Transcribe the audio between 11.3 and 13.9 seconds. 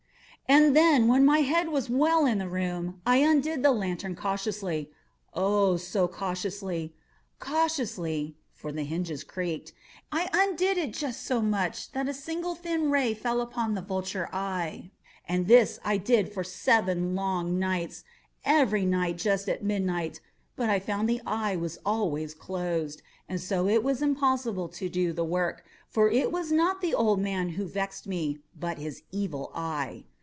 much that a single thin ray fell upon the